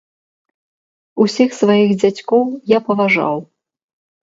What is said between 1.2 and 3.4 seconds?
Усіх сваіх дзядзькоў я паважаў.